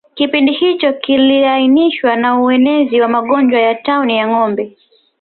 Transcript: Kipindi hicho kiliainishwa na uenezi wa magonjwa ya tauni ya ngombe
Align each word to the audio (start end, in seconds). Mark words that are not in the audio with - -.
Kipindi 0.15 0.51
hicho 0.53 0.93
kiliainishwa 0.93 2.15
na 2.15 2.39
uenezi 2.41 3.01
wa 3.01 3.07
magonjwa 3.07 3.59
ya 3.59 3.75
tauni 3.75 4.17
ya 4.17 4.27
ngombe 4.27 4.77